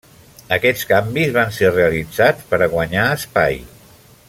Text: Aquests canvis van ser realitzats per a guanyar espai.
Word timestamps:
Aquests 0.55 0.85
canvis 0.91 1.35
van 1.35 1.53
ser 1.59 1.69
realitzats 1.75 2.49
per 2.55 2.61
a 2.61 2.69
guanyar 2.73 3.05
espai. 3.21 3.63